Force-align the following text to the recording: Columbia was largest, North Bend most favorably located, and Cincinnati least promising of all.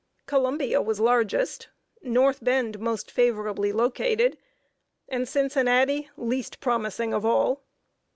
Columbia 0.25 0.81
was 0.81 0.99
largest, 0.99 1.67
North 2.01 2.43
Bend 2.43 2.79
most 2.79 3.11
favorably 3.11 3.71
located, 3.71 4.35
and 5.07 5.27
Cincinnati 5.29 6.09
least 6.17 6.59
promising 6.59 7.13
of 7.13 7.23
all. 7.23 7.61